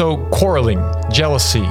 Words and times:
So, 0.00 0.16
quarreling, 0.28 0.80
jealousy, 1.12 1.66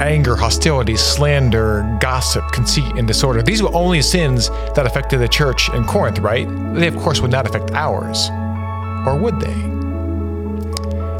anger, 0.00 0.36
hostility, 0.36 0.94
slander, 0.94 1.98
gossip, 2.00 2.44
conceit, 2.52 2.94
and 2.94 3.08
disorder. 3.08 3.42
These 3.42 3.60
were 3.60 3.74
only 3.74 4.02
sins 4.02 4.50
that 4.76 4.86
affected 4.86 5.18
the 5.18 5.26
church 5.26 5.68
in 5.70 5.82
Corinth, 5.84 6.20
right? 6.20 6.46
They, 6.76 6.86
of 6.86 6.96
course, 6.98 7.20
would 7.20 7.32
not 7.32 7.44
affect 7.44 7.72
ours. 7.72 8.30
Or 9.04 9.18
would 9.18 9.40
they? 9.40 9.52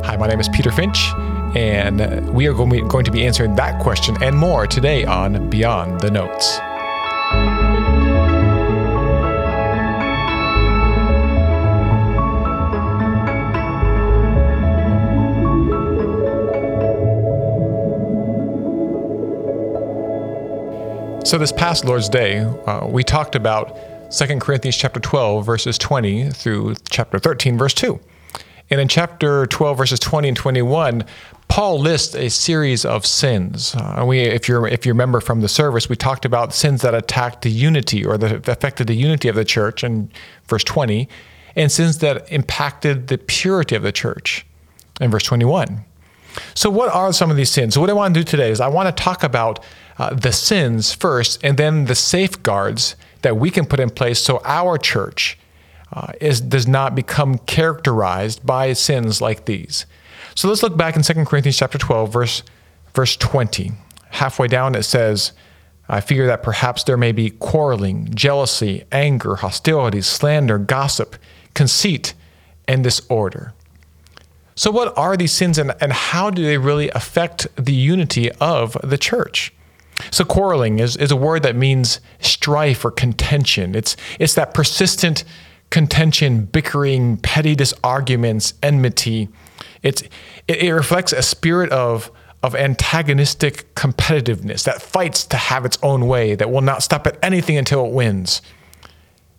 Hi, 0.06 0.16
my 0.16 0.28
name 0.28 0.38
is 0.38 0.48
Peter 0.50 0.70
Finch, 0.70 1.12
and 1.56 2.32
we 2.32 2.46
are 2.46 2.54
going 2.54 3.04
to 3.04 3.10
be 3.10 3.26
answering 3.26 3.56
that 3.56 3.82
question 3.82 4.22
and 4.22 4.38
more 4.38 4.68
today 4.68 5.04
on 5.04 5.50
Beyond 5.50 5.98
the 5.98 6.12
Notes. 6.12 6.60
So 21.28 21.36
this 21.36 21.52
past 21.52 21.84
Lord's 21.84 22.08
Day, 22.08 22.38
uh, 22.38 22.86
we 22.86 23.04
talked 23.04 23.34
about 23.34 23.76
2 24.10 24.38
Corinthians 24.38 24.78
chapter 24.78 24.98
12 24.98 25.44
verses 25.44 25.76
20 25.76 26.30
through 26.30 26.76
chapter 26.88 27.18
13 27.18 27.58
verse 27.58 27.74
2. 27.74 28.00
And 28.70 28.80
in 28.80 28.88
chapter 28.88 29.44
12 29.44 29.76
verses 29.76 30.00
20 30.00 30.28
and 30.28 30.36
21, 30.38 31.04
Paul 31.48 31.80
lists 31.80 32.14
a 32.14 32.30
series 32.30 32.86
of 32.86 33.04
sins. 33.04 33.74
Uh, 33.74 34.06
we, 34.08 34.20
if 34.20 34.48
you 34.48 34.64
if 34.64 34.86
you 34.86 34.92
remember 34.92 35.20
from 35.20 35.42
the 35.42 35.48
service, 35.48 35.86
we 35.86 35.96
talked 35.96 36.24
about 36.24 36.54
sins 36.54 36.80
that 36.80 36.94
attacked 36.94 37.42
the 37.42 37.50
unity 37.50 38.06
or 38.06 38.16
that 38.16 38.48
affected 38.48 38.86
the 38.86 38.96
unity 38.96 39.28
of 39.28 39.34
the 39.34 39.44
church 39.44 39.84
in 39.84 40.10
verse 40.46 40.64
20, 40.64 41.10
and 41.54 41.70
sins 41.70 41.98
that 41.98 42.32
impacted 42.32 43.08
the 43.08 43.18
purity 43.18 43.74
of 43.74 43.82
the 43.82 43.92
church 43.92 44.46
in 44.98 45.10
verse 45.10 45.24
21. 45.24 45.84
So, 46.54 46.70
what 46.70 46.92
are 46.94 47.12
some 47.12 47.30
of 47.30 47.36
these 47.36 47.50
sins? 47.50 47.74
So, 47.74 47.80
what 47.80 47.90
I 47.90 47.92
want 47.92 48.14
to 48.14 48.20
do 48.20 48.24
today 48.24 48.50
is 48.50 48.60
I 48.60 48.68
want 48.68 48.94
to 48.94 49.02
talk 49.02 49.22
about 49.22 49.64
uh, 49.98 50.14
the 50.14 50.32
sins 50.32 50.94
first 50.94 51.42
and 51.42 51.56
then 51.56 51.86
the 51.86 51.94
safeguards 51.94 52.96
that 53.22 53.36
we 53.36 53.50
can 53.50 53.66
put 53.66 53.80
in 53.80 53.90
place 53.90 54.18
so 54.18 54.40
our 54.44 54.78
church 54.78 55.38
uh, 55.92 56.12
is, 56.20 56.40
does 56.40 56.68
not 56.68 56.94
become 56.94 57.38
characterized 57.38 58.44
by 58.44 58.72
sins 58.72 59.20
like 59.20 59.46
these. 59.46 59.86
So 60.34 60.48
let's 60.48 60.62
look 60.62 60.76
back 60.76 60.96
in 60.96 61.02
2 61.02 61.24
Corinthians 61.24 61.56
chapter 61.56 61.78
12, 61.78 62.12
verse, 62.12 62.42
verse 62.94 63.16
20. 63.16 63.72
Halfway 64.10 64.48
down 64.48 64.74
it 64.74 64.84
says, 64.84 65.32
I 65.88 66.00
fear 66.00 66.26
that 66.26 66.42
perhaps 66.42 66.84
there 66.84 66.98
may 66.98 67.12
be 67.12 67.30
quarreling, 67.30 68.14
jealousy, 68.14 68.84
anger, 68.92 69.36
hostility, 69.36 70.02
slander, 70.02 70.58
gossip, 70.58 71.16
conceit, 71.54 72.14
and 72.66 72.84
disorder. 72.84 73.54
So, 74.58 74.72
what 74.72 74.98
are 74.98 75.16
these 75.16 75.30
sins 75.30 75.56
and, 75.56 75.72
and 75.80 75.92
how 75.92 76.30
do 76.30 76.42
they 76.42 76.58
really 76.58 76.90
affect 76.90 77.46
the 77.54 77.72
unity 77.72 78.32
of 78.40 78.76
the 78.82 78.98
church? 78.98 79.54
So 80.10 80.24
quarreling 80.24 80.80
is, 80.80 80.96
is 80.96 81.12
a 81.12 81.16
word 81.16 81.44
that 81.44 81.54
means 81.54 82.00
strife 82.18 82.84
or 82.84 82.90
contention. 82.90 83.76
It's, 83.76 83.96
it's 84.18 84.34
that 84.34 84.54
persistent 84.54 85.22
contention, 85.70 86.46
bickering, 86.46 87.18
petty 87.18 87.54
disarguments, 87.54 88.54
enmity. 88.60 89.28
It's, 89.84 90.02
it, 90.48 90.60
it 90.60 90.72
reflects 90.72 91.12
a 91.12 91.22
spirit 91.22 91.70
of, 91.70 92.10
of 92.42 92.56
antagonistic 92.56 93.72
competitiveness 93.76 94.64
that 94.64 94.82
fights 94.82 95.22
to 95.26 95.36
have 95.36 95.66
its 95.66 95.78
own 95.84 96.08
way, 96.08 96.34
that 96.34 96.50
will 96.50 96.62
not 96.62 96.82
stop 96.82 97.06
at 97.06 97.16
anything 97.22 97.56
until 97.56 97.86
it 97.86 97.92
wins. 97.92 98.42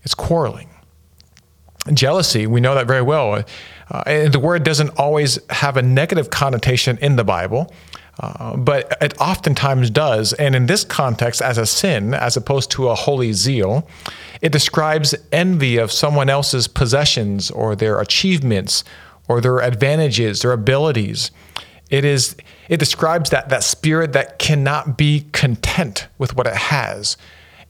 It's 0.03 0.15
quarreling. 0.15 0.69
Jealousy, 1.93 2.47
we 2.47 2.61
know 2.61 2.75
that 2.75 2.87
very 2.87 3.01
well. 3.01 3.43
Uh, 3.91 4.03
and 4.05 4.33
the 4.33 4.39
word 4.39 4.63
doesn't 4.63 4.89
always 4.97 5.39
have 5.49 5.77
a 5.77 5.81
negative 5.81 6.29
connotation 6.29 6.97
in 7.01 7.15
the 7.15 7.23
Bible. 7.23 7.73
Uh, 8.19 8.57
but 8.57 8.97
it 9.01 9.19
oftentimes 9.21 9.89
does. 9.89 10.33
And 10.33 10.53
in 10.53 10.65
this 10.65 10.83
context, 10.83 11.41
as 11.41 11.57
a 11.57 11.65
sin, 11.65 12.13
as 12.13 12.35
opposed 12.35 12.69
to 12.71 12.89
a 12.89 12.95
holy 12.95 13.31
zeal, 13.31 13.87
it 14.41 14.51
describes 14.51 15.15
envy 15.31 15.77
of 15.77 15.91
someone 15.91 16.29
else's 16.29 16.67
possessions 16.67 17.49
or 17.49 17.75
their 17.75 17.99
achievements 17.99 18.83
or 19.29 19.39
their 19.39 19.59
advantages, 19.59 20.41
their 20.41 20.51
abilities. 20.51 21.31
It 21.89 22.03
is 22.03 22.35
it 22.67 22.77
describes 22.77 23.31
that 23.31 23.49
that 23.49 23.63
spirit 23.63 24.13
that 24.13 24.37
cannot 24.37 24.97
be 24.97 25.25
content 25.31 26.07
with 26.17 26.35
what 26.35 26.45
it 26.45 26.55
has. 26.55 27.17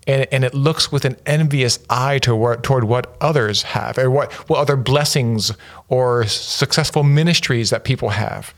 And, 0.10 0.28
and 0.32 0.44
it 0.44 0.54
looks 0.54 0.92
with 0.92 1.06
an 1.06 1.18
envious 1.26 1.80
eye 1.90 2.20
toward, 2.20 2.64
toward 2.64 2.84
what 2.84 3.16
others 3.22 3.62
have, 3.62 3.98
or 3.98 4.10
what, 4.10 4.34
what 4.50 4.60
other 4.60 4.76
blessings 4.76 5.52
or 5.88 6.26
successful 6.26 7.04
ministries 7.04 7.70
that 7.70 7.84
people 7.84 8.10
have 8.10 8.54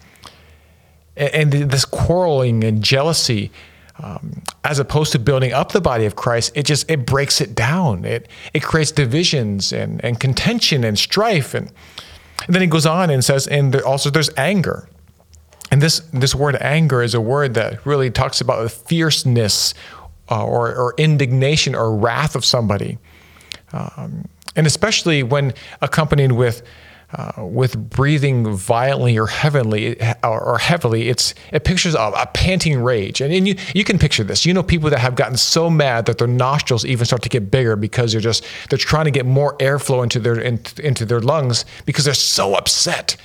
and 1.18 1.52
this 1.52 1.86
quarreling 1.86 2.64
and 2.64 2.84
jealousy 2.84 3.52
um, 4.00 4.42
as 4.64 4.80
opposed 4.80 5.12
to 5.12 5.20
building 5.20 5.54
up 5.54 5.74
the 5.74 5.82
body 5.82 6.06
of 6.06 6.16
Christ, 6.16 6.54
it 6.56 6.66
just 6.66 6.90
it 6.90 7.06
breaks 7.06 7.40
it 7.40 7.54
down. 7.54 8.06
It 8.06 8.28
it 8.54 8.64
creates 8.64 8.92
divisions 8.92 9.72
and, 9.72 10.04
and 10.04 10.20
contention 10.20 10.84
and 10.84 10.98
strife. 10.98 11.54
And, 11.54 11.72
and 12.46 12.56
then 12.56 12.62
he 12.62 12.68
goes 12.68 12.86
on 12.86 13.10
and 13.10 13.24
says, 13.24 13.48
and 13.48 13.74
there 13.74 13.86
also 13.86 14.10
there's 14.10 14.32
anger. 14.38 14.88
And 15.70 15.82
this 15.82 16.00
this 16.12 16.34
word 16.34 16.56
anger 16.60 17.04
is 17.04 17.14
a 17.14 17.22
word 17.22 17.54
that 17.54 17.86
really 17.86 18.10
talks 18.10 18.42
about 18.42 18.64
the 18.64 18.70
fierceness 18.70 19.74
uh, 20.32 20.44
or, 20.44 20.74
or 20.74 20.94
indignation 20.98 21.76
or 21.76 21.96
wrath 21.96 22.36
of 22.36 22.46
somebody. 22.46 22.98
Um, 23.74 24.28
and 24.56 24.66
especially 24.66 25.24
when 25.24 25.54
accompanied 25.82 26.32
with 26.32 26.64
uh, 27.14 27.46
with 27.46 27.78
breathing 27.90 28.56
violently 28.56 29.18
or 29.18 29.28
heavily 29.28 30.00
or, 30.24 30.42
or 30.42 30.58
heavily, 30.58 31.10
it's 31.10 31.34
it 31.52 31.66
pictures 31.66 31.94
a, 31.94 32.00
a 32.00 32.26
panting 32.34 32.82
rage, 32.82 33.20
and, 33.20 33.34
and, 33.34 33.46
you 33.46 33.56
you 33.76 33.84
can 33.84 34.00
picture 34.00 34.24
this. 34.24 34.46
You 34.46 34.54
know, 34.54 34.64
people 34.64 34.90
that 34.90 35.00
have 35.00 35.16
gotten 35.16 35.36
so 35.36 35.70
mad 35.70 36.06
that 36.06 36.20
their 36.20 36.28
nostrils 36.28 36.86
even 36.86 37.06
start 37.06 37.22
to 37.24 37.30
get 37.30 37.52
bigger 37.52 37.76
because 37.76 38.14
they're 38.14 38.22
just 38.22 38.46
they're 38.70 38.80
trying 38.80 39.06
to 39.06 39.12
get 39.12 39.26
more 39.26 39.58
airflow 39.58 40.04
into 40.04 40.20
their 40.20 40.40
in, 40.40 40.62
into 40.82 41.06
their 41.06 41.20
lungs 41.20 41.66
because 41.86 42.06
they're 42.06 42.14
so 42.14 42.56
upset. 42.56 43.18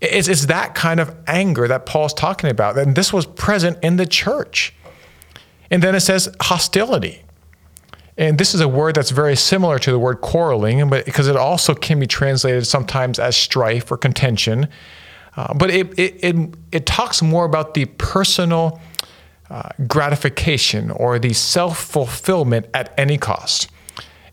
It's, 0.00 0.28
it's 0.28 0.46
that 0.46 0.74
kind 0.74 0.98
of 0.98 1.14
anger 1.26 1.68
that 1.68 1.84
Paul's 1.84 2.14
talking 2.14 2.48
about, 2.48 2.78
and 2.78 2.96
this 2.96 3.12
was 3.12 3.26
present 3.26 3.78
in 3.82 3.96
the 3.96 4.06
church. 4.06 4.72
And 5.70 5.82
then 5.82 5.94
it 5.94 6.00
says 6.00 6.34
hostility. 6.40 7.22
And 8.18 8.38
this 8.38 8.54
is 8.54 8.60
a 8.60 8.68
word 8.68 8.94
that's 8.94 9.10
very 9.10 9.36
similar 9.36 9.78
to 9.78 9.90
the 9.90 9.98
word 9.98 10.20
quarreling, 10.22 10.88
but 10.88 11.04
because 11.04 11.28
it 11.28 11.36
also 11.36 11.74
can 11.74 12.00
be 12.00 12.06
translated 12.06 12.66
sometimes 12.66 13.18
as 13.18 13.36
strife 13.36 13.92
or 13.92 13.98
contention. 13.98 14.68
Uh, 15.36 15.52
but 15.52 15.68
it, 15.70 15.98
it, 15.98 16.24
it, 16.24 16.54
it, 16.72 16.86
talks 16.86 17.20
more 17.20 17.44
about 17.44 17.74
the 17.74 17.84
personal 17.84 18.80
uh, 19.50 19.68
gratification 19.86 20.90
or 20.90 21.18
the 21.18 21.34
self 21.34 21.78
fulfillment 21.78 22.66
at 22.72 22.94
any 22.98 23.18
cost. 23.18 23.68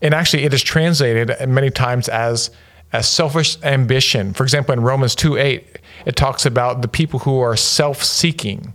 And 0.00 0.14
actually, 0.14 0.44
it 0.44 0.54
is 0.54 0.62
translated 0.62 1.30
many 1.46 1.70
times 1.70 2.08
as, 2.08 2.50
as 2.92 3.06
selfish 3.06 3.62
ambition. 3.62 4.32
For 4.32 4.44
example, 4.44 4.72
in 4.72 4.80
Romans 4.80 5.14
2 5.14 5.36
8, 5.36 5.78
it 6.06 6.16
talks 6.16 6.46
about 6.46 6.80
the 6.80 6.88
people 6.88 7.20
who 7.20 7.40
are 7.40 7.54
self 7.54 8.02
seeking. 8.02 8.72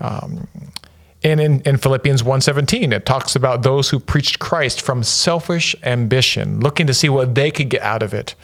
Um, 0.00 0.48
and 1.24 1.40
in, 1.40 1.60
in 1.62 1.78
Philippians 1.78 2.22
1:17, 2.22 2.92
it 2.92 3.06
talks 3.06 3.34
about 3.34 3.62
those 3.62 3.88
who 3.88 3.98
preached 3.98 4.38
Christ 4.38 4.82
from 4.82 5.02
selfish 5.02 5.74
ambition, 5.82 6.60
looking 6.60 6.86
to 6.86 6.94
see 6.94 7.08
what 7.08 7.34
they 7.34 7.50
could 7.50 7.70
get 7.70 7.82
out 7.82 8.02
of 8.02 8.12
it. 8.12 8.34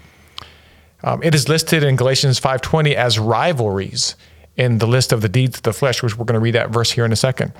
Um, 1.02 1.22
it 1.22 1.34
is 1.34 1.48
listed 1.48 1.84
in 1.84 1.96
Galatians 1.96 2.40
5:20 2.40 2.96
as 2.96 3.18
rivalries 3.18 4.16
in 4.56 4.78
the 4.78 4.86
list 4.86 5.12
of 5.12 5.20
the 5.20 5.28
deeds 5.28 5.58
of 5.58 5.62
the 5.62 5.72
flesh, 5.74 6.02
which 6.02 6.16
we're 6.16 6.24
going 6.24 6.34
to 6.34 6.40
read 6.40 6.54
that 6.54 6.70
verse 6.70 6.90
here 6.90 7.04
in 7.04 7.12
a 7.12 7.16
second. 7.16 7.52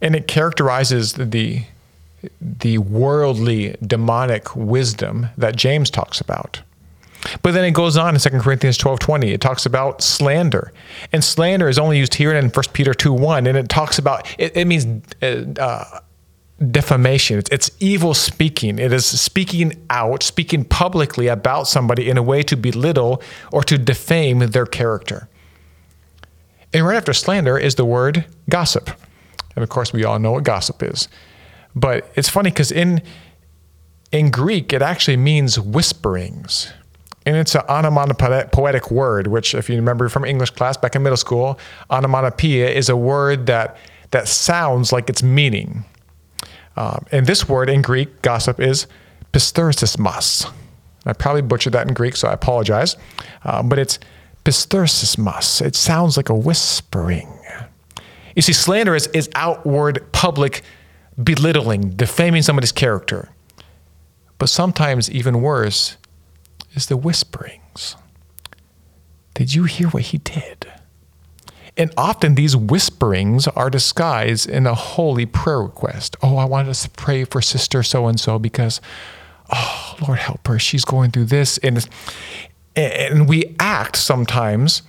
And 0.00 0.14
it 0.14 0.26
characterizes 0.26 1.14
the 1.14 1.62
the 2.40 2.78
worldly 2.78 3.76
demonic 3.80 4.56
wisdom 4.56 5.28
that 5.38 5.54
James 5.54 5.88
talks 5.88 6.20
about. 6.20 6.62
But 7.42 7.52
then 7.52 7.64
it 7.64 7.72
goes 7.72 7.96
on 7.96 8.14
in 8.14 8.20
2 8.20 8.30
Corinthians 8.40 8.76
12 8.76 8.98
20. 8.98 9.32
It 9.32 9.40
talks 9.40 9.66
about 9.66 10.02
slander. 10.02 10.72
And 11.12 11.22
slander 11.22 11.68
is 11.68 11.78
only 11.78 11.98
used 11.98 12.14
here 12.14 12.32
in 12.32 12.50
1 12.50 12.64
Peter 12.72 12.94
2 12.94 13.12
1. 13.12 13.46
And 13.46 13.56
it 13.56 13.68
talks 13.68 13.98
about, 13.98 14.28
it, 14.38 14.56
it 14.56 14.66
means 14.66 14.86
uh, 15.22 15.44
uh, 15.58 16.00
defamation. 16.70 17.38
It's, 17.38 17.50
it's, 17.50 17.70
evil 17.80 18.14
speaking. 18.14 18.78
It 18.78 18.92
is 18.92 19.06
speaking 19.06 19.84
out, 19.90 20.22
speaking 20.22 20.64
publicly 20.64 21.28
about 21.28 21.68
somebody 21.68 22.10
in 22.10 22.16
a 22.18 22.22
way 22.22 22.42
to 22.44 22.56
belittle 22.56 23.22
or 23.52 23.62
to 23.64 23.78
defame 23.78 24.40
their 24.40 24.66
character. 24.66 25.28
And 26.72 26.84
right 26.86 26.96
after 26.96 27.12
slander 27.12 27.58
is 27.58 27.76
the 27.76 27.84
word 27.84 28.26
gossip. 28.50 28.90
And 29.54 29.62
of 29.62 29.68
course, 29.68 29.92
we 29.92 30.04
all 30.04 30.18
know 30.18 30.32
what 30.32 30.44
gossip 30.44 30.82
is. 30.82 31.08
But 31.74 32.10
it's 32.14 32.28
funny 32.28 32.50
because 32.50 32.72
in, 32.72 33.02
in 34.12 34.30
Greek, 34.30 34.72
it 34.72 34.82
actually 34.82 35.16
means 35.16 35.58
whisperings 35.58 36.72
and 37.28 37.36
it's 37.36 37.54
an 37.54 37.60
onomatopoetic 37.68 38.90
word, 38.90 39.26
which, 39.26 39.54
if 39.54 39.68
you 39.68 39.76
remember 39.76 40.08
from 40.08 40.24
English 40.24 40.50
class 40.50 40.78
back 40.78 40.96
in 40.96 41.02
middle 41.02 41.18
school, 41.18 41.58
onomatopoeia 41.90 42.70
is 42.70 42.88
a 42.88 42.96
word 42.96 43.44
that 43.46 43.76
that 44.12 44.26
sounds 44.26 44.92
like 44.92 45.10
its 45.10 45.22
meaning. 45.22 45.84
Um, 46.78 47.04
and 47.12 47.26
this 47.26 47.46
word 47.46 47.68
in 47.68 47.82
Greek, 47.82 48.22
gossip, 48.22 48.58
is 48.58 48.86
pisterismas. 49.34 50.50
I 51.04 51.12
probably 51.12 51.42
butchered 51.42 51.74
that 51.74 51.86
in 51.86 51.92
Greek, 51.92 52.16
so 52.16 52.28
I 52.28 52.32
apologize. 52.32 52.96
Um, 53.44 53.68
but 53.68 53.78
it's 53.78 53.98
Pisthersismas. 54.46 55.60
It 55.60 55.76
sounds 55.76 56.16
like 56.16 56.30
a 56.30 56.34
whispering. 56.34 57.28
You 58.34 58.40
see, 58.40 58.54
slander 58.54 58.94
is, 58.94 59.08
is 59.08 59.28
outward, 59.34 60.10
public 60.12 60.62
belittling, 61.22 61.90
defaming 61.90 62.40
somebody's 62.40 62.72
character. 62.72 63.28
But 64.38 64.48
sometimes, 64.48 65.10
even 65.10 65.42
worse, 65.42 65.98
is 66.74 66.86
the 66.86 66.96
whisperings. 66.96 67.96
Did 69.34 69.54
you 69.54 69.64
hear 69.64 69.88
what 69.88 70.04
he 70.04 70.18
did? 70.18 70.66
And 71.76 71.92
often 71.96 72.34
these 72.34 72.56
whisperings 72.56 73.46
are 73.46 73.70
disguised 73.70 74.50
in 74.50 74.66
a 74.66 74.74
holy 74.74 75.26
prayer 75.26 75.62
request. 75.62 76.16
Oh, 76.22 76.36
I 76.36 76.44
wanted 76.44 76.70
us 76.70 76.82
to 76.82 76.90
pray 76.90 77.22
for 77.22 77.40
sister 77.40 77.84
so 77.84 78.08
and 78.08 78.18
so 78.18 78.40
because, 78.40 78.80
oh, 79.52 79.96
Lord 80.06 80.18
help 80.18 80.46
her, 80.48 80.58
she's 80.58 80.84
going 80.84 81.12
through 81.12 81.26
this. 81.26 81.56
And, 81.58 81.88
and 82.74 83.28
we 83.28 83.54
act 83.60 83.96
sometimes 83.96 84.82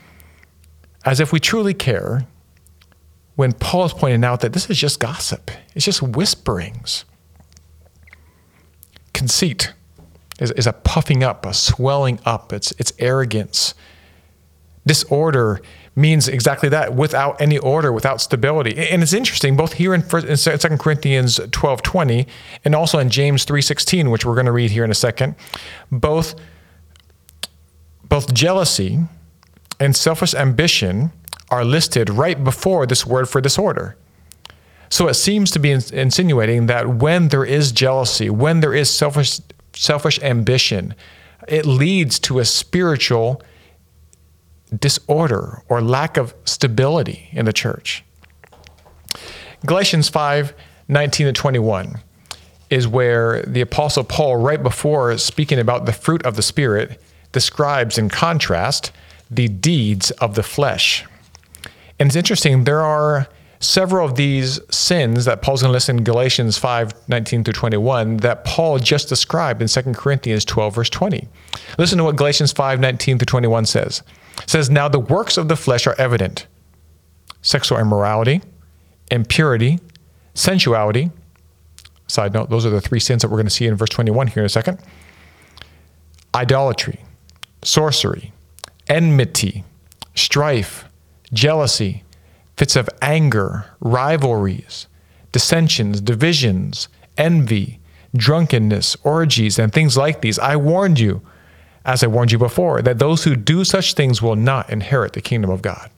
as 1.06 1.20
if 1.20 1.32
we 1.32 1.40
truly 1.40 1.76
care 1.76 2.26
when 3.36 3.54
Paul 3.54 3.86
is 3.86 3.94
pointing 3.94 4.26
out 4.26 4.42
that 4.42 4.54
this 4.54 4.70
is 4.70 4.78
just 4.78 5.00
gossip, 5.00 5.52
it's 5.76 5.86
just 5.86 6.02
whisperings. 6.02 7.06
Conceit 9.14 9.74
is, 10.40 10.52
is 10.52 10.68
a 10.68 10.74
puffing 10.74 11.24
up, 11.24 11.46
a 11.46 11.54
swelling 11.54 12.20
up, 12.26 12.54
it's, 12.54 12.72
it's 12.78 12.94
arrogance. 13.00 13.74
Disorder 14.86 15.62
means 15.96 16.28
exactly 16.28 16.70
that 16.70 16.94
without 16.94 17.40
any 17.42 17.58
order, 17.58 17.92
without 17.92 18.22
stability. 18.22 18.78
And 18.78 19.04
it's 19.04 19.14
interesting, 19.14 19.56
both 19.56 19.74
here 19.74 19.94
in, 19.94 20.02
in 20.02 20.38
2 20.38 20.78
Corinthians 20.78 21.40
12 21.52 21.82
20 21.82 22.28
and 22.66 22.74
also 22.74 23.00
in 23.00 23.10
James 23.10 23.44
3 23.44 23.62
16, 23.62 24.10
which 24.10 24.26
we're 24.26 24.36
going 24.36 24.46
to 24.46 24.52
read 24.52 24.72
here 24.72 24.84
in 24.84 24.92
a 24.92 24.96
second, 24.96 25.36
both, 25.92 26.36
both 28.08 28.34
jealousy 28.34 29.00
and 29.80 29.96
selfish 29.96 30.34
ambition 30.34 31.12
are 31.50 31.66
listed 31.66 32.10
right 32.10 32.44
before 32.44 32.86
this 32.86 33.06
word 33.06 33.28
for 33.28 33.42
disorder. 33.42 33.98
So 34.90 35.08
it 35.08 35.14
seems 35.14 35.52
to 35.52 35.60
be 35.60 35.72
insinuating 35.72 36.66
that 36.66 36.90
when 36.90 37.28
there 37.28 37.46
is 37.46 37.72
jealousy, 37.72 38.30
when 38.30 38.60
there 38.60 38.74
is 38.74 38.90
selfish, 38.90 39.40
selfish 39.80 40.20
ambition, 40.22 40.94
it 41.48 41.66
leads 41.66 42.20
to 42.20 42.40
a 42.40 42.46
spiritual 42.46 43.42
disorder 44.78 45.64
or 45.70 45.82
lack 45.82 46.18
of 46.18 46.36
stability 46.44 47.30
in 47.32 47.46
the 47.46 47.54
church. 47.54 48.04
Galatians 49.66 50.10
5 50.10 50.54
19 50.90 51.28
to 51.28 51.34
21 51.34 52.00
is 52.70 52.88
where 52.88 53.44
the 53.44 53.62
Apostle 53.62 54.04
Paul, 54.04 54.38
right 54.38 54.62
before 54.62 55.18
speaking 55.18 55.60
about 55.60 55.86
the 55.86 55.94
fruit 55.94 56.26
of 56.26 56.36
the 56.36 56.42
Spirit, 56.42 57.02
describes 57.32 57.98
in 57.98 58.10
contrast 58.10 58.92
the 59.30 59.48
deeds 59.48 60.12
of 60.12 60.36
the 60.36 60.44
flesh. 60.44 61.06
And 62.00 62.08
it's 62.08 62.16
interesting, 62.16 62.64
there 62.64 62.82
are 62.82 63.28
several 63.60 64.06
of 64.06 64.16
these 64.16 64.60
sins 64.74 65.26
that 65.26 65.42
Paul's 65.42 65.62
going 65.62 65.70
to 65.70 65.74
list 65.74 65.90
in 65.90 66.04
Galatians 66.04 66.58
5 66.58 67.10
19 67.10 67.44
through 67.44 67.54
21 67.54 68.18
that 68.18 68.46
Paul 68.46 68.80
just 68.80 69.10
described 69.10 69.62
in 69.62 69.68
2 69.68 69.94
Corinthians 69.94 70.46
12, 70.46 70.76
verse 70.76 70.90
20. 70.90 71.28
Listen 71.78 71.98
to 71.98 72.04
what 72.04 72.16
Galatians 72.16 72.52
5 72.52 72.80
19 72.80 73.20
through 73.20 73.26
21 73.26 73.66
says. 73.66 74.02
It 74.42 74.50
says, 74.50 74.70
Now 74.70 74.88
the 74.88 75.00
works 75.00 75.38
of 75.38 75.48
the 75.48 75.56
flesh 75.56 75.88
are 75.88 75.96
evident 75.98 76.48
sexual 77.42 77.80
immorality, 77.80 78.42
impurity, 79.12 79.80
sensuality. 80.34 81.10
Side 82.08 82.34
note, 82.34 82.50
those 82.50 82.66
are 82.66 82.70
the 82.70 82.82
three 82.82 83.00
sins 83.00 83.22
that 83.22 83.30
we're 83.30 83.38
going 83.38 83.46
to 83.46 83.52
see 83.52 83.68
in 83.68 83.76
verse 83.76 83.90
21 83.90 84.28
here 84.28 84.42
in 84.42 84.46
a 84.46 84.50
second. 84.50 84.80
Idolatry, 86.34 87.00
sorcery, 87.64 88.34
enmity, 88.88 89.64
strife 90.16 90.86
jealousy, 91.32 92.04
fits 92.60 92.76
of 92.76 92.90
anger, 93.02 93.64
rivalries, 93.80 94.88
dissensions, 95.32 96.02
divisions, 96.02 96.90
envy, 97.18 97.80
drunkenness, 98.14 98.98
orgies, 99.02 99.58
and 99.58 99.72
things 99.72 99.96
like 99.96 100.20
these. 100.20 100.38
I 100.38 100.58
warned 100.58 101.00
you, 101.00 101.22
as 101.86 102.04
I 102.04 102.08
warned 102.08 102.34
you 102.34 102.38
before, 102.38 102.82
that 102.82 103.00
those 103.00 103.24
who 103.24 103.38
do 103.38 103.64
such 103.64 103.94
things 103.94 104.22
will 104.22 104.36
not 104.36 104.70
inherit 104.70 105.14
the 105.14 105.22
kingdom 105.22 105.50
of 105.50 105.62
God. 105.62 105.90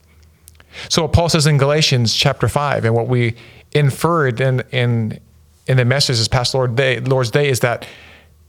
So 0.88 1.08
Paul 1.08 1.30
says 1.30 1.48
in 1.48 1.58
Galatians 1.58 2.14
chapter 2.16 2.48
5, 2.48 2.86
and 2.86 2.94
what 2.94 3.08
we 3.08 3.34
inferred 3.72 4.40
in, 4.40 4.62
in, 4.72 5.20
in 5.66 5.78
the 5.78 5.86
message 5.86 6.20
this 6.20 6.28
past 6.28 6.54
Lord 6.54 6.76
Day, 6.76 7.00
Lord's 7.00 7.32
Day 7.32 7.50
is 7.50 7.62
that 7.62 7.88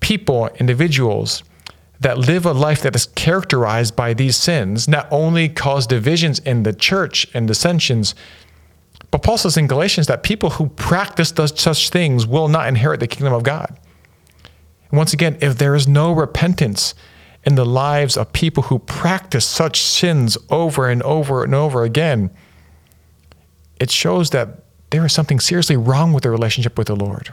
people, 0.01 0.51
individuals, 0.61 1.45
that 2.03 2.19
live 2.19 2.45
a 2.45 2.53
life 2.53 2.83
that 2.83 2.97
is 2.97 3.07
characterized 3.07 3.95
by 3.95 4.13
these 4.13 4.37
sins 4.37 4.89
not 4.89 5.07
only 5.11 5.49
cause 5.49 5.87
divisions 5.87 6.41
in 6.41 6.65
the 6.65 6.73
church 6.73 7.29
and 7.33 7.47
dissensions, 7.47 8.15
but 9.13 9.23
Paul 9.23 9.39
says 9.39 9.57
in 9.57 9.69
Galatians 9.69 10.09
that 10.09 10.25
people 10.25 10.51
who 10.51 10.69
practice 10.71 11.33
such 11.55 11.91
things 11.91 12.27
will 12.27 12.49
not 12.49 12.67
inherit 12.67 12.99
the 12.99 13.07
kingdom 13.07 13.33
of 13.33 13.45
God. 13.45 13.79
And 14.91 14.99
once 14.99 15.13
again, 15.13 15.39
if 15.41 15.59
there 15.59 15.77
is 15.77 15.87
no 15.87 16.13
repentance 16.13 16.95
in 17.45 17.55
the 17.55 17.65
lives 17.65 18.17
of 18.17 18.33
people 18.33 18.65
who 18.65 18.81
practice 18.81 19.47
such 19.47 19.81
sins 19.81 20.37
over 20.51 20.89
and 20.89 21.03
over 21.05 21.45
and 21.45 21.55
over 21.55 21.85
again, 21.85 22.31
it 23.79 23.91
shows 23.91 24.31
that 24.31 24.65
there 24.91 25.07
is 25.07 25.13
something 25.13 25.39
seriously 25.39 25.77
wrong 25.77 26.13
with 26.13 26.25
their 26.25 26.33
relationship 26.33 26.77
with 26.77 26.89
the 26.89 26.97
Lord. 26.97 27.33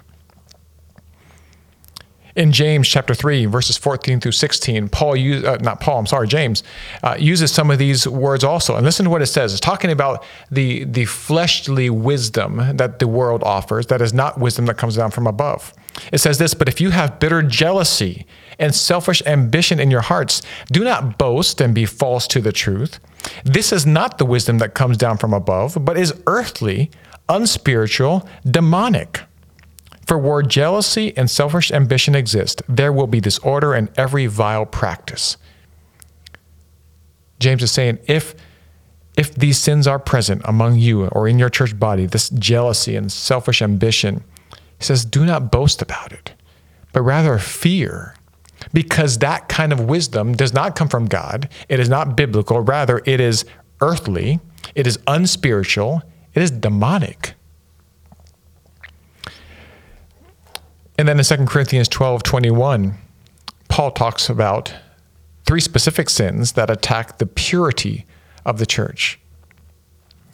In 2.35 2.51
James 2.51 2.87
chapter 2.87 3.13
3, 3.13 3.45
verses 3.45 3.77
14 3.77 4.19
through 4.19 4.33
16, 4.33 4.89
Paul, 4.89 5.15
use, 5.15 5.43
uh, 5.43 5.57
not 5.61 5.79
Paul, 5.79 5.99
I'm 5.99 6.05
sorry, 6.05 6.27
James, 6.27 6.63
uh, 7.03 7.15
uses 7.19 7.51
some 7.51 7.71
of 7.71 7.79
these 7.79 8.07
words 8.07 8.43
also. 8.43 8.75
And 8.75 8.85
listen 8.85 9.05
to 9.05 9.09
what 9.09 9.21
it 9.21 9.27
says. 9.27 9.51
It's 9.51 9.59
talking 9.59 9.91
about 9.91 10.23
the, 10.51 10.83
the 10.83 11.05
fleshly 11.05 11.89
wisdom 11.89 12.77
that 12.77 12.99
the 12.99 13.07
world 13.07 13.43
offers, 13.43 13.87
that 13.87 14.01
is 14.01 14.13
not 14.13 14.39
wisdom 14.39 14.65
that 14.67 14.77
comes 14.77 14.95
down 14.95 15.11
from 15.11 15.27
above. 15.27 15.73
It 16.13 16.19
says 16.19 16.37
this, 16.37 16.53
but 16.53 16.67
if 16.67 16.79
you 16.79 16.91
have 16.91 17.19
bitter 17.19 17.41
jealousy 17.41 18.25
and 18.57 18.73
selfish 18.73 19.21
ambition 19.25 19.79
in 19.79 19.89
your 19.89 20.01
hearts, 20.01 20.41
do 20.71 20.83
not 20.83 21.17
boast 21.17 21.59
and 21.61 21.73
be 21.73 21.85
false 21.85 22.27
to 22.27 22.41
the 22.41 22.51
truth. 22.51 22.99
This 23.43 23.71
is 23.71 23.85
not 23.85 24.17
the 24.17 24.25
wisdom 24.25 24.59
that 24.59 24.73
comes 24.73 24.97
down 24.97 25.17
from 25.17 25.33
above, 25.33 25.77
but 25.83 25.97
is 25.97 26.13
earthly, 26.27 26.91
unspiritual, 27.27 28.27
demonic. 28.45 29.21
For 30.09 30.17
where 30.17 30.41
jealousy 30.41 31.15
and 31.15 31.29
selfish 31.29 31.69
ambition 31.69 32.15
exist, 32.15 32.63
there 32.67 32.91
will 32.91 33.05
be 33.05 33.21
disorder 33.21 33.75
and 33.75 33.89
every 33.95 34.25
vile 34.25 34.65
practice. 34.65 35.37
James 37.37 37.61
is 37.61 37.71
saying 37.71 37.99
if 38.07 38.33
if 39.15 39.35
these 39.35 39.59
sins 39.59 39.85
are 39.85 39.99
present 39.99 40.41
among 40.45 40.79
you 40.79 41.05
or 41.09 41.27
in 41.27 41.37
your 41.37 41.49
church 41.49 41.77
body, 41.77 42.07
this 42.07 42.29
jealousy 42.29 42.95
and 42.95 43.11
selfish 43.11 43.61
ambition, 43.61 44.23
he 44.79 44.83
says, 44.83 45.05
do 45.05 45.27
not 45.27 45.51
boast 45.51 45.79
about 45.79 46.11
it, 46.11 46.33
but 46.91 47.03
rather 47.03 47.37
fear, 47.37 48.15
because 48.73 49.19
that 49.19 49.47
kind 49.47 49.71
of 49.71 49.79
wisdom 49.79 50.33
does 50.33 50.55
not 50.55 50.75
come 50.75 50.87
from 50.87 51.05
God. 51.05 51.49
It 51.67 51.79
is 51.79 51.87
not 51.87 52.17
biblical. 52.17 52.61
Rather, 52.61 53.03
it 53.05 53.19
is 53.19 53.45
earthly, 53.79 54.39
it 54.73 54.87
is 54.87 54.97
unspiritual, 55.05 56.01
it 56.33 56.41
is 56.41 56.49
demonic. 56.49 57.35
And 60.99 61.07
then 61.07 61.17
in 61.17 61.23
2 61.23 61.45
Corinthians 61.45 61.87
12 61.87 62.23
21, 62.23 62.97
Paul 63.69 63.91
talks 63.91 64.27
about 64.27 64.75
three 65.45 65.61
specific 65.61 66.09
sins 66.09 66.51
that 66.53 66.69
attack 66.69 67.19
the 67.19 67.25
purity 67.25 68.05
of 68.45 68.59
the 68.59 68.65
church. 68.65 69.17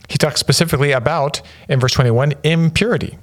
He 0.09 0.17
talks 0.17 0.39
specifically 0.39 0.91
about, 0.91 1.43
in 1.69 1.79
verse 1.79 1.93
21, 1.93 2.33
impurity. 2.43 3.19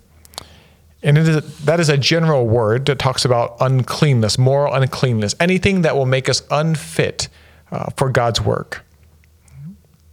And 1.02 1.16
that 1.16 1.80
is 1.80 1.88
a 1.88 1.96
general 1.96 2.46
word 2.46 2.86
that 2.86 3.00
talks 3.00 3.24
about 3.24 3.56
uncleanness, 3.58 4.38
moral 4.38 4.72
uncleanness, 4.72 5.34
anything 5.40 5.82
that 5.82 5.96
will 5.96 6.06
make 6.06 6.28
us 6.28 6.44
unfit 6.48 7.28
uh, 7.72 7.90
for 7.96 8.08
God's 8.08 8.40
work. 8.40 8.84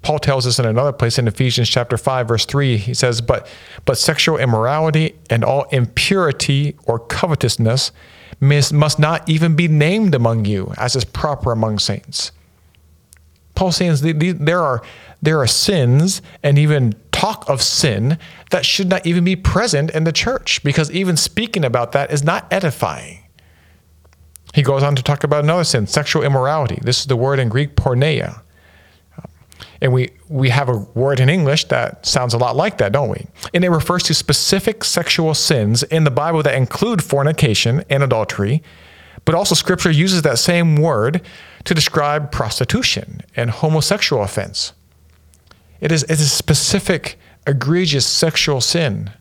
Paul 0.10 0.18
tells 0.18 0.48
us 0.48 0.58
in 0.58 0.66
another 0.66 0.92
place 0.92 1.20
in 1.20 1.28
Ephesians 1.28 1.70
chapter 1.70 1.96
5 1.96 2.28
verse 2.28 2.44
3 2.44 2.78
he 2.78 2.96
says 2.96 3.22
but 3.22 3.48
but 3.86 3.96
sexual 3.96 4.38
immorality 4.38 5.14
and 5.30 5.44
all 5.44 5.66
impurity 5.66 6.76
or 6.86 6.98
covetousness 6.98 7.92
must 8.40 8.98
not 8.98 9.30
even 9.30 9.56
be 9.56 9.68
named 9.68 10.16
among 10.16 10.46
you 10.46 10.74
as 10.78 10.96
is 10.96 11.06
proper 11.06 11.52
among 11.52 11.78
saints. 11.78 12.32
Paul 13.54 13.72
says 13.72 14.02
there 14.02 14.60
are 14.60 14.82
there 15.22 15.40
are 15.40 15.46
sins 15.46 16.24
and 16.42 16.58
even 16.58 16.96
talk 17.12 17.48
of 17.48 17.62
sin 17.62 18.18
that 18.50 18.66
should 18.66 18.90
not 18.90 19.06
even 19.06 19.24
be 19.24 19.36
present 19.36 19.92
in 19.92 20.06
the 20.06 20.12
church 20.12 20.64
because 20.64 20.90
even 20.90 21.18
speaking 21.18 21.64
about 21.64 21.92
that 21.92 22.10
is 22.10 22.24
not 22.24 22.52
edifying. 22.52 23.20
He 24.56 24.64
goes 24.64 24.82
on 24.82 24.96
to 24.96 25.04
talk 25.04 25.24
about 25.24 25.44
another 25.44 25.66
sin, 25.66 25.86
sexual 25.86 26.24
immorality. 26.24 26.80
This 26.82 27.02
is 27.02 27.06
the 27.06 27.16
word 27.16 27.38
in 27.38 27.48
Greek 27.48 27.76
porneia 27.76 28.42
and 29.82 29.94
we, 29.94 30.10
we 30.28 30.50
have 30.50 30.68
a 30.70 30.78
word 30.78 31.20
in 31.20 31.30
English 31.30 31.66
that 31.66 32.06
sounds 32.06 32.34
a 32.34 32.38
lot 32.38 32.56
like 32.56 32.78
that, 32.80 32.92
don't 32.92 33.10
we? 33.10 33.26
And 33.54 33.64
it 33.64 33.70
refers 33.70 34.04
to 34.04 34.14
specific 34.14 34.84
sexual 34.84 35.34
sins 35.34 35.84
in 35.84 36.04
the 36.04 36.12
Bible 36.12 36.44
that 36.44 36.56
include 36.56 37.04
fornication 37.04 37.84
and 37.90 38.04
adultery, 38.04 38.62
But 39.26 39.36
also, 39.36 39.56
scripture 39.56 39.92
uses 39.92 40.22
that 40.24 40.40
same 40.40 40.76
word 40.76 41.22
to 41.66 41.74
describe 41.74 42.32
prostitution 42.32 43.22
and 43.36 43.52
homosexual 43.52 44.24
offense. 44.24 44.74
It 45.82 45.92
is, 45.92 46.04
it 46.04 46.12
is 46.12 46.22
a 46.22 46.28
specific, 46.30 47.20
egregious 47.46 48.06
sexual 48.06 48.62
sin. 48.62 49.12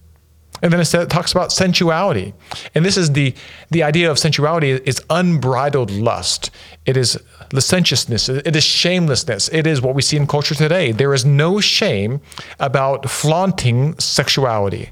And 0.62 0.72
then 0.72 0.80
it 0.80 1.10
talks 1.10 1.32
about 1.32 1.52
sensuality. 1.52 2.34
And 2.74 2.84
this 2.84 2.96
is 2.96 3.12
the, 3.12 3.34
the 3.70 3.82
idea 3.82 4.10
of 4.10 4.18
sensuality 4.18 4.70
is 4.70 5.00
unbridled 5.10 5.90
lust. 5.90 6.50
It 6.86 6.96
is 6.96 7.18
licentiousness. 7.52 8.28
It 8.28 8.56
is 8.56 8.64
shamelessness. 8.64 9.48
It 9.50 9.66
is 9.66 9.80
what 9.80 9.94
we 9.94 10.02
see 10.02 10.16
in 10.16 10.26
culture 10.26 10.54
today. 10.54 10.92
There 10.92 11.14
is 11.14 11.24
no 11.24 11.60
shame 11.60 12.20
about 12.58 13.08
flaunting 13.08 13.98
sexuality, 13.98 14.90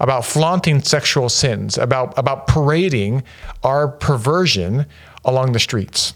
about 0.00 0.24
flaunting 0.24 0.82
sexual 0.82 1.28
sins, 1.28 1.78
about, 1.78 2.16
about 2.18 2.46
parading 2.46 3.22
our 3.62 3.88
perversion 3.88 4.86
along 5.24 5.52
the 5.52 5.60
streets. 5.60 6.14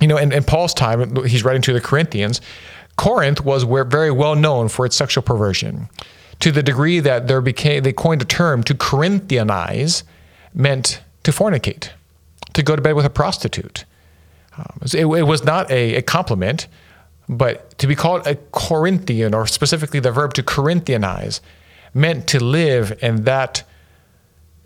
You 0.00 0.06
know, 0.06 0.16
in, 0.16 0.32
in 0.32 0.44
Paul's 0.44 0.74
time, 0.74 1.14
he's 1.26 1.44
writing 1.44 1.62
to 1.62 1.72
the 1.72 1.80
Corinthians, 1.80 2.40
Corinth 2.96 3.42
was 3.42 3.62
very 3.64 4.10
well 4.10 4.34
known 4.34 4.68
for 4.68 4.84
its 4.84 4.96
sexual 4.96 5.22
perversion 5.22 5.88
to 6.40 6.50
the 6.50 6.62
degree 6.62 7.00
that 7.00 7.28
there 7.28 7.40
became 7.40 7.82
they 7.82 7.92
coined 7.92 8.22
a 8.22 8.24
term 8.24 8.62
to 8.64 8.74
Corinthianize 8.74 10.02
meant 10.54 11.02
to 11.22 11.30
fornicate, 11.30 11.90
to 12.54 12.62
go 12.62 12.74
to 12.74 12.82
bed 12.82 12.94
with 12.94 13.04
a 13.04 13.10
prostitute. 13.10 13.84
Um, 14.56 14.80
it, 14.82 15.06
it, 15.06 15.26
was 15.26 15.44
not 15.44 15.70
a, 15.70 15.96
a, 15.96 16.02
compliment, 16.02 16.66
but 17.28 17.78
to 17.78 17.86
be 17.86 17.94
called 17.94 18.26
a 18.26 18.36
Corinthian, 18.52 19.32
or 19.32 19.46
specifically 19.46 20.00
the 20.00 20.10
verb 20.10 20.34
to 20.34 20.42
Corinthianize, 20.42 21.40
meant 21.94 22.26
to 22.28 22.42
live 22.42 22.98
in 23.02 23.24
that 23.24 23.62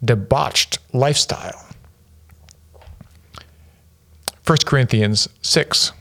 debauched 0.02 0.78
lifestyle. 0.92 1.66
1 4.46 4.58
Corinthians 4.64 5.28
6, 5.42 5.92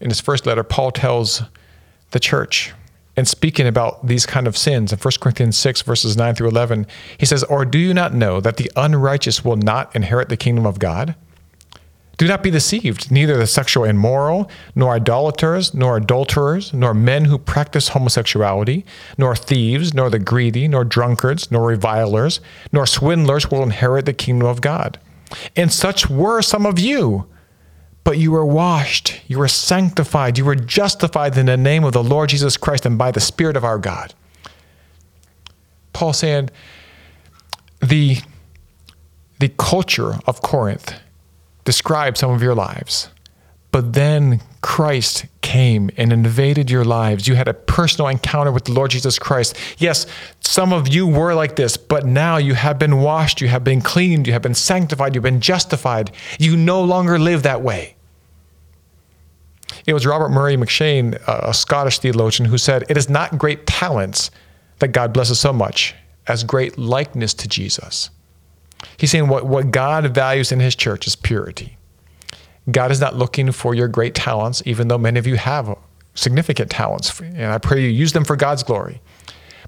in 0.00 0.10
his 0.10 0.20
first 0.20 0.46
letter, 0.46 0.62
Paul 0.62 0.90
tells 0.90 1.42
the 2.10 2.20
church, 2.20 2.72
and 3.16 3.28
speaking 3.28 3.66
about 3.66 4.06
these 4.06 4.26
kind 4.26 4.46
of 4.46 4.56
sins 4.56 4.92
in 4.92 4.98
1 4.98 5.12
Corinthians 5.20 5.56
6, 5.56 5.82
verses 5.82 6.16
9 6.16 6.34
through 6.34 6.48
11, 6.48 6.86
he 7.16 7.26
says, 7.26 7.44
Or 7.44 7.64
do 7.64 7.78
you 7.78 7.94
not 7.94 8.14
know 8.14 8.40
that 8.40 8.56
the 8.56 8.70
unrighteous 8.76 9.44
will 9.44 9.56
not 9.56 9.94
inherit 9.94 10.28
the 10.28 10.36
kingdom 10.36 10.66
of 10.66 10.78
God? 10.78 11.14
Do 12.16 12.28
not 12.28 12.42
be 12.42 12.50
deceived. 12.50 13.10
Neither 13.10 13.36
the 13.36 13.46
sexual 13.46 13.84
immoral, 13.84 14.48
nor 14.74 14.94
idolaters, 14.94 15.74
nor 15.74 15.96
adulterers, 15.96 16.72
nor 16.72 16.94
men 16.94 17.24
who 17.24 17.38
practice 17.38 17.88
homosexuality, 17.88 18.84
nor 19.18 19.34
thieves, 19.34 19.94
nor 19.94 20.10
the 20.10 20.20
greedy, 20.20 20.68
nor 20.68 20.84
drunkards, 20.84 21.50
nor 21.50 21.66
revilers, 21.66 22.40
nor 22.72 22.86
swindlers 22.86 23.50
will 23.50 23.62
inherit 23.62 24.06
the 24.06 24.12
kingdom 24.12 24.46
of 24.46 24.60
God. 24.60 24.98
And 25.56 25.72
such 25.72 26.08
were 26.08 26.42
some 26.42 26.66
of 26.66 26.78
you. 26.78 27.26
But 28.04 28.18
you 28.18 28.32
were 28.32 28.44
washed, 28.44 29.20
you 29.26 29.38
were 29.38 29.48
sanctified, 29.48 30.36
you 30.36 30.44
were 30.44 30.54
justified 30.54 31.36
in 31.38 31.46
the 31.46 31.56
name 31.56 31.84
of 31.84 31.94
the 31.94 32.02
Lord 32.02 32.28
Jesus 32.28 32.58
Christ 32.58 32.84
and 32.84 32.98
by 32.98 33.10
the 33.10 33.20
Spirit 33.20 33.56
of 33.56 33.64
our 33.64 33.78
God. 33.78 34.12
Paul 35.94 36.12
saying 36.12 36.50
the, 37.80 38.18
the 39.38 39.48
culture 39.48 40.18
of 40.26 40.42
Corinth 40.42 40.94
describe 41.64 42.18
some 42.18 42.30
of 42.30 42.42
your 42.42 42.54
lives. 42.54 43.08
But 43.70 43.94
then 43.94 44.40
Christ 44.60 45.24
came 45.54 45.88
and 45.96 46.12
invaded 46.12 46.68
your 46.68 46.84
lives. 46.84 47.28
You 47.28 47.36
had 47.36 47.46
a 47.46 47.54
personal 47.54 48.08
encounter 48.08 48.50
with 48.50 48.64
the 48.64 48.72
Lord 48.72 48.90
Jesus 48.90 49.20
Christ. 49.20 49.56
Yes, 49.78 50.04
some 50.40 50.72
of 50.72 50.88
you 50.88 51.06
were 51.06 51.32
like 51.32 51.54
this, 51.54 51.76
but 51.76 52.04
now 52.04 52.38
you 52.38 52.54
have 52.54 52.76
been 52.76 53.00
washed, 53.00 53.40
you 53.40 53.46
have 53.46 53.62
been 53.62 53.80
cleaned, 53.80 54.26
you 54.26 54.32
have 54.32 54.42
been 54.42 54.56
sanctified, 54.56 55.14
you've 55.14 55.22
been 55.22 55.40
justified. 55.40 56.10
You 56.40 56.56
no 56.56 56.82
longer 56.82 57.20
live 57.20 57.44
that 57.44 57.62
way. 57.62 57.94
It 59.86 59.94
was 59.94 60.04
Robert 60.04 60.30
Murray 60.30 60.56
M'Cheyne, 60.56 61.22
a 61.28 61.54
Scottish 61.54 62.00
theologian, 62.00 62.48
who 62.48 62.58
said, 62.58 62.82
It 62.88 62.96
is 62.96 63.08
not 63.08 63.38
great 63.38 63.64
talents 63.64 64.32
that 64.80 64.88
God 64.88 65.12
blesses 65.12 65.38
so 65.38 65.52
much 65.52 65.94
as 66.26 66.42
great 66.42 66.76
likeness 66.78 67.32
to 67.34 67.46
Jesus. 67.46 68.10
He's 68.96 69.12
saying 69.12 69.28
what, 69.28 69.46
what 69.46 69.70
God 69.70 70.12
values 70.12 70.50
in 70.50 70.58
his 70.58 70.74
church 70.74 71.06
is 71.06 71.14
purity. 71.14 71.76
God 72.70 72.90
is 72.90 73.00
not 73.00 73.14
looking 73.14 73.52
for 73.52 73.74
your 73.74 73.88
great 73.88 74.14
talents, 74.14 74.62
even 74.64 74.88
though 74.88 74.98
many 74.98 75.18
of 75.18 75.26
you 75.26 75.36
have 75.36 75.76
significant 76.14 76.70
talents, 76.70 77.20
and 77.20 77.46
I 77.46 77.58
pray 77.58 77.82
you 77.82 77.88
use 77.88 78.12
them 78.12 78.24
for 78.24 78.36
God's 78.36 78.62
glory. 78.62 79.00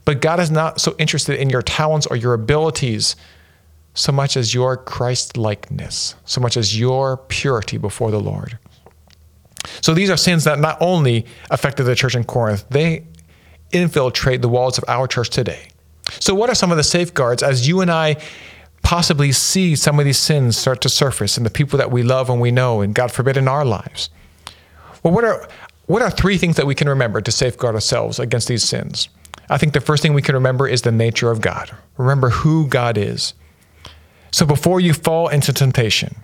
But 0.05 0.21
God 0.21 0.38
is 0.38 0.50
not 0.50 0.81
so 0.81 0.95
interested 0.99 1.41
in 1.41 1.50
your 1.50 1.62
talents 1.62 2.07
or 2.07 2.17
your 2.17 2.33
abilities 2.33 3.17
so 3.95 4.12
much 4.12 4.37
as 4.37 4.55
your 4.55 4.76
Christ 4.76 5.37
likeness, 5.37 6.15
so 6.25 6.41
much 6.41 6.57
as 6.57 6.79
your 6.79 7.17
purity 7.17 7.76
before 7.76 8.11
the 8.11 8.21
Lord. 8.21 8.59
So 9.81 9.95
these 9.95 10.11
are 10.11 10.17
sins 10.17 10.45
that 10.45 10.61
not 10.61 10.79
only 10.81 11.26
affected 11.50 11.85
the 11.85 11.97
church 11.97 12.15
in 12.15 12.25
Corinth, 12.25 12.65
they 12.71 13.05
infiltrate 13.73 14.43
the 14.43 14.49
walls 14.49 14.79
of 14.79 14.85
our 14.87 15.09
church 15.09 15.31
today. 15.31 15.69
So, 16.21 16.35
what 16.35 16.50
are 16.50 16.55
some 16.55 16.71
of 16.71 16.76
the 16.76 16.85
safeguards 16.85 17.43
as 17.43 17.67
you 17.67 17.81
and 17.81 17.91
I 17.91 18.17
possibly 18.87 19.33
see 19.33 19.75
some 19.75 19.99
of 19.99 20.05
these 20.05 20.16
sins 20.16 20.57
start 20.57 20.81
to 20.81 20.88
surface 20.88 21.37
in 21.37 21.43
the 21.43 21.50
people 21.50 21.76
that 21.76 21.90
we 21.90 22.05
love 22.05 22.31
and 22.31 22.40
we 22.40 22.52
know, 22.52 22.81
and 22.81 22.95
God 22.95 23.11
forbid 23.11 23.37
in 23.37 23.49
our 23.49 23.64
lives? 23.64 24.11
Well, 25.02 25.12
what 25.12 25.25
are 25.25 25.49
what 25.87 26.02
are 26.02 26.11
three 26.11 26.38
things 26.38 26.55
that 26.55 26.69
we 26.69 26.76
can 26.76 26.88
remember 26.88 27.21
to 27.21 27.33
safeguard 27.33 27.75
ourselves 27.75 28.21
against 28.21 28.47
these 28.47 28.62
sins? 28.62 29.09
I 29.50 29.59
think 29.59 29.73
the 29.73 29.81
first 29.81 30.05
thing 30.05 30.14
we 30.14 30.23
can 30.23 30.37
remember 30.37 30.69
is 30.69 30.83
the 30.83 30.93
nature 30.93 31.33
of 31.33 31.40
God. 31.40 31.73
Remember 31.97 32.31
who 32.31 32.69
God 32.69 32.97
is. 32.97 33.35
So 34.31 34.47
before 34.47 34.78
you 34.78 34.95
fall 34.95 35.26
into 35.28 35.52
temptation, 35.52 36.14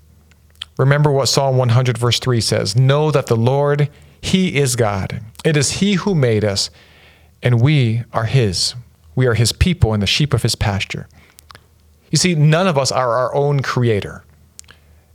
remember 0.79 1.11
what 1.11 1.27
Psalm 1.27 1.57
100, 1.57 1.99
verse 1.99 2.21
3 2.21 2.41
says 2.41 2.77
Know 2.77 3.11
that 3.11 3.27
the 3.27 3.37
Lord, 3.37 3.91
He 4.21 4.55
is 4.55 4.77
God. 4.77 5.21
It 5.45 5.57
is 5.57 5.81
He 5.81 5.95
who 5.95 6.15
made 6.15 6.45
us, 6.45 6.71
and 7.43 7.61
we 7.61 8.05
are 8.13 8.27
His. 8.27 8.77
We 9.17 9.27
are 9.27 9.35
His 9.35 9.51
people 9.51 9.93
and 9.93 10.01
the 10.03 10.07
sheep 10.07 10.33
of 10.33 10.45
His 10.45 10.55
pasture. 10.55 11.09
You 12.13 12.19
see, 12.19 12.37
none 12.37 12.69
of 12.69 12.79
us 12.79 12.93
are 12.93 13.17
our 13.17 13.35
own 13.35 13.61
creator. 13.61 14.23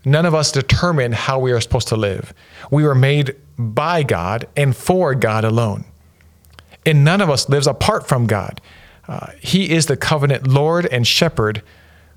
None 0.04 0.25
of 0.25 0.34
us 0.34 0.51
determine 0.51 1.12
how 1.13 1.39
we 1.39 1.51
are 1.51 1.62
supposed 1.62 1.88
to 1.89 1.96
live. 1.96 2.34
We 2.72 2.84
were 2.84 2.96
made 2.96 3.36
by 3.58 4.04
God 4.04 4.48
and 4.58 4.75
for 4.75 5.13
God 5.16 5.46
alone. 5.46 5.86
And 6.86 7.06
none 7.06 7.22
of 7.22 7.30
us 7.30 7.48
lives 7.50 7.68
apart 7.68 8.08
from 8.08 8.25
God. 8.25 8.60
Uh, 9.08 9.27
he 9.39 9.70
is 9.70 9.86
the 9.86 9.96
covenant 9.96 10.48
Lord 10.48 10.86
and 10.88 11.06
shepherd 11.06 11.62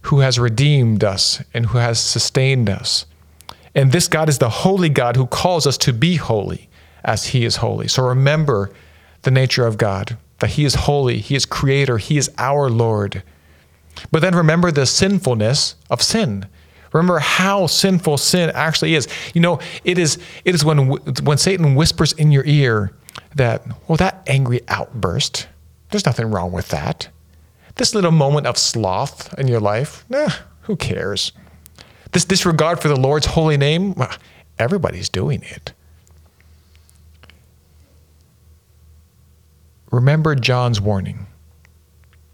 who 0.03 0.21
has 0.21 0.39
redeemed 0.39 1.05
us 1.05 1.43
and 1.53 1.67
who 1.67 1.79
has 1.79 2.01
sustained 2.01 2.71
us. 2.71 3.05
And 3.75 3.93
this 3.93 4.09
God 4.09 4.29
is 4.29 4.39
the 4.39 4.49
holy 4.49 4.89
God 4.89 5.17
who 5.17 5.27
calls 5.27 5.67
us 5.67 5.77
to 5.79 5.93
be 5.93 6.17
holy 6.17 6.71
as 7.05 7.27
he 7.27 7.45
is 7.45 7.57
holy. 7.57 7.87
So 7.87 8.03
remember 8.03 8.71
the 9.23 9.31
nature 9.31 9.67
of 9.67 9.79
God, 9.79 10.17
that 10.39 10.51
he 10.51 10.65
is 10.65 10.75
holy, 10.75 11.19
he 11.19 11.37
is 11.37 11.45
creator, 11.45 11.99
he 11.99 12.17
is 12.17 12.31
our 12.39 12.71
Lord. 12.71 13.23
But 14.11 14.23
then 14.23 14.35
remember 14.35 14.71
the 14.71 14.87
sinfulness 14.87 15.77
of 15.91 16.03
sin. 16.03 16.47
Remember 16.93 17.19
how 17.19 17.67
sinful 17.67 18.19
sin 18.19 18.51
actually 18.55 18.95
is. 18.95 19.07
You 19.35 19.41
know, 19.41 19.61
it 19.85 19.99
is 19.99 20.19
it 20.45 20.55
is 20.55 20.65
when 20.65 20.89
when 21.25 21.39
Satan 21.39 21.75
whispers 21.75 22.13
in 22.13 22.33
your 22.33 22.45
ear 22.47 22.93
that, 23.35 23.67
well, 23.89 23.97
that 23.97 24.23
angry 24.27 24.61
outburst, 24.69 25.49
there's 25.91 26.07
nothing 26.07 26.31
wrong 26.31 26.53
with 26.53 26.69
that. 26.69 27.09
This 27.77 27.95
little 27.95 28.11
moment 28.11 28.47
of 28.47 28.59
sloth 28.59 29.33
in 29.39 29.49
your 29.49 29.61
life, 29.61 30.05
nah, 30.09 30.31
who 30.63 30.77
cares? 30.77 31.33
This 32.13 32.25
disregard 32.25 32.81
for 32.81 32.89
the 32.89 32.99
Lord's 32.99 33.27
holy 33.27 33.57
name, 33.57 33.95
well, 33.95 34.13
everybody's 34.59 35.09
doing 35.09 35.43
it. 35.43 35.73
Remember 39.91 40.35
John's 40.35 40.81
warning 40.81 41.27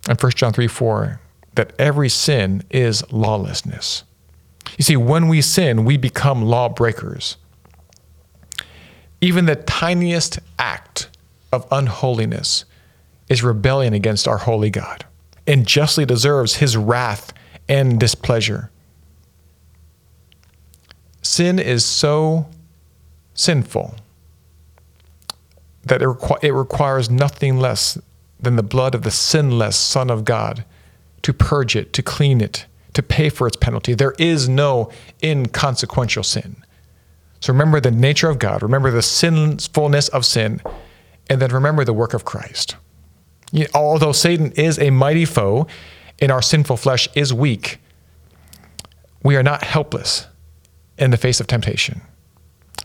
in 0.08 0.16
1 0.16 0.32
John 0.32 0.52
3 0.52 0.66
4 0.66 1.20
that 1.56 1.72
every 1.78 2.08
sin 2.08 2.62
is 2.70 3.10
lawlessness. 3.12 4.04
You 4.78 4.84
see, 4.84 4.96
when 4.96 5.28
we 5.28 5.42
sin, 5.42 5.84
we 5.84 5.96
become 5.96 6.42
lawbreakers. 6.42 7.36
Even 9.20 9.46
the 9.46 9.56
tiniest 9.56 10.38
act 10.58 11.08
of 11.52 11.66
unholiness 11.70 12.64
is 13.28 13.42
rebellion 13.42 13.94
against 13.94 14.28
our 14.28 14.38
holy 14.38 14.70
God 14.70 15.04
and 15.46 15.66
justly 15.66 16.04
deserves 16.04 16.56
his 16.56 16.76
wrath 16.76 17.32
and 17.68 17.98
displeasure. 17.98 18.70
Sin 21.22 21.58
is 21.58 21.84
so 21.84 22.46
sinful 23.34 23.96
that 25.84 26.02
it, 26.02 26.06
requ- 26.06 26.42
it 26.42 26.52
requires 26.52 27.08
nothing 27.08 27.58
less 27.58 27.98
than 28.40 28.56
the 28.56 28.62
blood 28.62 28.94
of 28.94 29.02
the 29.02 29.10
sinless 29.10 29.76
Son 29.76 30.10
of 30.10 30.24
God 30.24 30.64
to 31.22 31.32
purge 31.32 31.76
it, 31.76 31.92
to 31.92 32.02
clean 32.02 32.40
it, 32.40 32.66
to 32.94 33.02
pay 33.02 33.28
for 33.28 33.46
its 33.46 33.56
penalty. 33.56 33.94
There 33.94 34.14
is 34.18 34.48
no 34.48 34.90
inconsequential 35.22 36.22
sin. 36.22 36.56
So 37.40 37.52
remember 37.52 37.80
the 37.80 37.90
nature 37.90 38.30
of 38.30 38.38
God, 38.38 38.62
remember 38.62 38.90
the 38.90 39.02
sinfulness 39.02 40.08
of 40.08 40.24
sin, 40.24 40.60
and 41.28 41.40
then 41.40 41.50
remember 41.50 41.84
the 41.84 41.92
work 41.92 42.14
of 42.14 42.24
Christ. 42.24 42.76
Although 43.74 44.12
Satan 44.12 44.52
is 44.52 44.78
a 44.78 44.90
mighty 44.90 45.24
foe 45.24 45.66
and 46.18 46.32
our 46.32 46.42
sinful 46.42 46.76
flesh 46.76 47.08
is 47.14 47.32
weak, 47.32 47.78
we 49.22 49.36
are 49.36 49.42
not 49.42 49.62
helpless 49.62 50.26
in 50.98 51.10
the 51.10 51.16
face 51.16 51.40
of 51.40 51.46
temptation. 51.46 52.00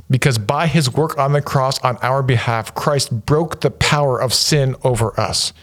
Because 0.10 0.38
by 0.38 0.68
his 0.68 0.92
work 0.92 1.18
on 1.18 1.32
the 1.32 1.42
cross 1.42 1.80
on 1.80 1.98
our 1.98 2.22
behalf, 2.22 2.76
Christ 2.76 3.26
broke 3.26 3.62
the 3.62 3.72
power 3.72 4.22
of 4.22 4.34
sin 4.34 4.76
over 4.84 5.18
us. 5.20 5.54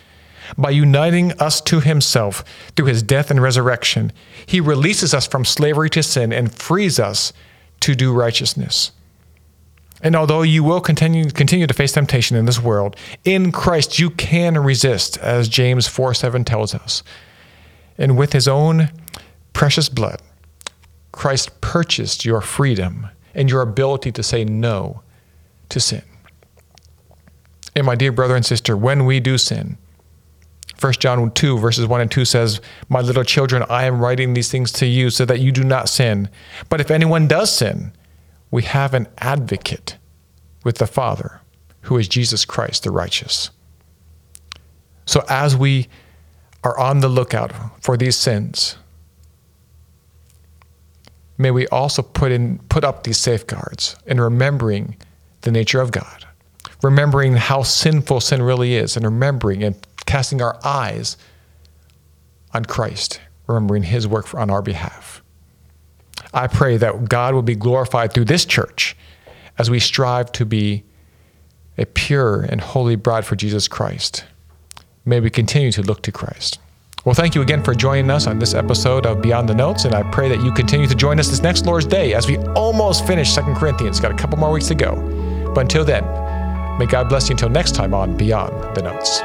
By 0.56 0.70
uniting 0.70 1.32
us 1.40 1.60
to 1.62 1.80
himself 1.80 2.44
through 2.74 2.86
his 2.86 3.02
death 3.02 3.30
and 3.30 3.42
resurrection, 3.42 4.12
he 4.46 4.60
releases 4.60 5.12
us 5.12 5.26
from 5.26 5.44
slavery 5.44 5.90
to 5.90 6.02
sin 6.02 6.32
and 6.32 6.54
frees 6.54 6.98
us 6.98 7.32
to 7.80 7.94
do 7.94 8.12
righteousness. 8.12 8.92
And 10.00 10.14
although 10.14 10.42
you 10.42 10.62
will 10.62 10.80
continue, 10.80 11.30
continue 11.30 11.66
to 11.66 11.74
face 11.74 11.92
temptation 11.92 12.36
in 12.36 12.46
this 12.46 12.62
world, 12.62 12.96
in 13.24 13.50
Christ 13.50 13.98
you 13.98 14.10
can 14.10 14.56
resist, 14.58 15.18
as 15.18 15.48
James 15.48 15.88
4 15.88 16.14
7 16.14 16.44
tells 16.44 16.74
us. 16.74 17.02
And 17.96 18.16
with 18.16 18.32
his 18.32 18.46
own 18.46 18.90
precious 19.52 19.88
blood, 19.88 20.22
Christ 21.10 21.60
purchased 21.60 22.24
your 22.24 22.40
freedom 22.40 23.08
and 23.34 23.50
your 23.50 23.60
ability 23.60 24.12
to 24.12 24.22
say 24.22 24.44
no 24.44 25.02
to 25.68 25.80
sin. 25.80 26.02
And 27.74 27.84
my 27.84 27.96
dear 27.96 28.12
brother 28.12 28.36
and 28.36 28.46
sister, 28.46 28.76
when 28.76 29.04
we 29.04 29.18
do 29.18 29.36
sin, 29.36 29.78
1 30.80 30.92
John 30.94 31.30
2, 31.30 31.58
verses 31.58 31.86
1 31.86 32.00
and 32.00 32.10
2 32.10 32.24
says, 32.24 32.60
My 32.88 33.00
little 33.00 33.24
children, 33.24 33.64
I 33.68 33.84
am 33.84 34.00
writing 34.00 34.34
these 34.34 34.50
things 34.50 34.70
to 34.72 34.86
you 34.86 35.10
so 35.10 35.24
that 35.24 35.40
you 35.40 35.50
do 35.50 35.64
not 35.64 35.88
sin. 35.88 36.28
But 36.68 36.80
if 36.80 36.90
anyone 36.90 37.26
does 37.26 37.52
sin, 37.52 37.92
we 38.50 38.62
have 38.62 38.94
an 38.94 39.08
advocate 39.18 39.96
with 40.64 40.78
the 40.78 40.86
Father, 40.86 41.40
who 41.82 41.96
is 41.98 42.06
Jesus 42.06 42.44
Christ, 42.44 42.84
the 42.84 42.90
righteous. 42.90 43.50
So 45.04 45.24
as 45.28 45.56
we 45.56 45.88
are 46.62 46.78
on 46.78 47.00
the 47.00 47.08
lookout 47.08 47.52
for 47.82 47.96
these 47.96 48.16
sins, 48.16 48.76
may 51.38 51.50
we 51.50 51.66
also 51.68 52.02
put 52.02 52.30
in 52.30 52.58
put 52.68 52.84
up 52.84 53.04
these 53.04 53.18
safeguards 53.18 53.96
in 54.06 54.20
remembering 54.20 54.96
the 55.40 55.50
nature 55.50 55.80
of 55.80 55.90
God, 55.90 56.26
remembering 56.82 57.34
how 57.34 57.62
sinful 57.62 58.20
sin 58.20 58.42
really 58.42 58.74
is, 58.74 58.96
and 58.96 59.04
remembering 59.04 59.64
and 59.64 59.76
casting 60.08 60.40
our 60.40 60.58
eyes 60.64 61.16
on 62.54 62.64
Christ, 62.64 63.20
remembering 63.46 63.84
his 63.84 64.08
work 64.08 64.34
on 64.34 64.50
our 64.50 64.62
behalf. 64.62 65.22
I 66.32 66.46
pray 66.46 66.78
that 66.78 67.08
God 67.08 67.34
will 67.34 67.42
be 67.42 67.54
glorified 67.54 68.12
through 68.12 68.24
this 68.24 68.44
church 68.44 68.96
as 69.58 69.70
we 69.70 69.78
strive 69.78 70.32
to 70.32 70.46
be 70.46 70.84
a 71.76 71.84
pure 71.86 72.40
and 72.40 72.60
holy 72.60 72.96
bride 72.96 73.24
for 73.24 73.36
Jesus 73.36 73.68
Christ. 73.68 74.24
May 75.04 75.20
we 75.20 75.30
continue 75.30 75.70
to 75.72 75.82
look 75.82 76.02
to 76.02 76.12
Christ. 76.12 76.58
Well, 77.04 77.14
thank 77.14 77.34
you 77.34 77.42
again 77.42 77.62
for 77.62 77.74
joining 77.74 78.10
us 78.10 78.26
on 78.26 78.38
this 78.38 78.54
episode 78.54 79.06
of 79.06 79.22
Beyond 79.22 79.48
the 79.48 79.54
Notes, 79.54 79.84
and 79.84 79.94
I 79.94 80.02
pray 80.10 80.28
that 80.30 80.42
you 80.42 80.52
continue 80.52 80.86
to 80.86 80.94
join 80.94 81.20
us 81.20 81.28
this 81.28 81.42
next 81.42 81.66
Lord's 81.66 81.86
Day 81.86 82.14
as 82.14 82.26
we 82.26 82.38
almost 82.54 83.06
finish 83.06 83.30
Second 83.30 83.56
Corinthians. 83.56 84.00
Got 84.00 84.10
a 84.10 84.16
couple 84.16 84.38
more 84.38 84.50
weeks 84.50 84.68
to 84.68 84.74
go. 84.74 84.96
But 85.54 85.62
until 85.62 85.84
then, 85.84 86.04
may 86.78 86.86
God 86.86 87.08
bless 87.08 87.28
you 87.28 87.34
until 87.34 87.50
next 87.50 87.74
time 87.74 87.94
on 87.94 88.16
Beyond 88.16 88.74
the 88.74 88.82
Notes. 88.82 89.22